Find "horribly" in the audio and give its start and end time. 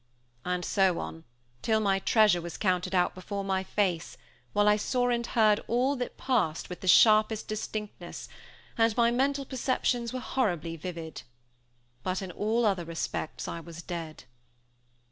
10.19-10.75